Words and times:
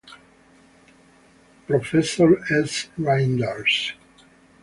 Professor 1.67 2.33
S 2.49 2.87
Reynders. 2.97 3.93